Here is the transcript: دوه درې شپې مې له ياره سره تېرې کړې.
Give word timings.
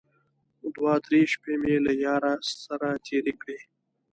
دوه 0.75 0.93
درې 1.05 1.21
شپې 1.33 1.53
مې 1.61 1.75
له 1.85 1.93
ياره 2.05 2.33
سره 2.63 2.89
تېرې 3.05 3.33
کړې. 3.41 3.59